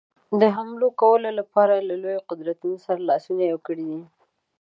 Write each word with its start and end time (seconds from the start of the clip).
د 0.39 0.41
حملو 0.55 0.87
کولو 1.01 1.29
لپاره 1.39 1.71
یې 1.77 1.83
له 1.89 1.95
لویو 2.01 2.25
قدرتونو 2.29 2.77
سره 2.85 2.99
لاسونه 3.09 3.41
یو 3.51 3.59
کړي 3.67 3.85
دي. 3.91 4.01